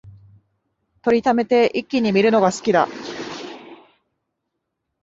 [1.03, 2.87] 録りためて一気に観るのが好きだ